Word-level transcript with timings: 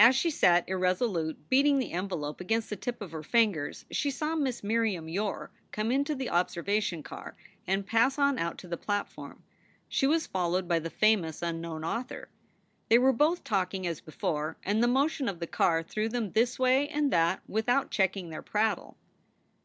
As 0.00 0.16
she 0.16 0.30
sat 0.30 0.68
irresolute, 0.68 1.48
beating 1.48 1.78
the 1.78 1.92
envelope 1.92 2.40
against 2.40 2.70
the 2.70 2.74
tip 2.76 3.00
of 3.00 3.12
her 3.12 3.22
fingers, 3.22 3.84
she 3.88 4.10
saw 4.10 4.34
Miss 4.34 4.64
Miriam 4.64 5.08
Yore 5.08 5.52
come 5.70 5.92
into 5.92 6.16
the 6.16 6.28
observation 6.28 7.04
car 7.04 7.36
and 7.64 7.86
pass 7.86 8.18
on 8.18 8.36
out 8.36 8.58
to 8.58 8.66
the 8.66 8.76
platform. 8.76 9.44
She 9.88 10.08
was 10.08 10.26
followed 10.26 10.66
by 10.66 10.80
the 10.80 10.90
famous 10.90 11.40
unknown 11.40 11.84
author. 11.84 12.30
They 12.88 12.98
were 12.98 13.12
both 13.12 13.44
talking 13.44 13.86
as 13.86 14.00
before, 14.00 14.56
and 14.64 14.82
the 14.82 14.88
motion 14.88 15.28
of 15.28 15.38
the 15.38 15.46
car 15.46 15.84
threw 15.84 16.08
them 16.08 16.32
this 16.32 16.58
way 16.58 16.88
and 16.88 17.12
that 17.12 17.40
without 17.46 17.92
checking 17.92 18.30
their 18.30 18.42
prattle. 18.42 18.96